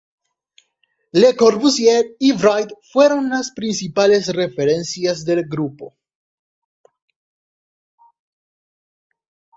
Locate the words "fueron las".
2.91-3.51